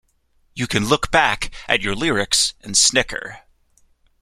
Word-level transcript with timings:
You 0.55 0.65
can 0.65 0.87
look 0.87 1.11
back 1.11 1.53
at 1.67 1.81
your 1.83 1.93
lyrics 1.93 2.55
and 2.61 2.75
snicker. 2.75 3.41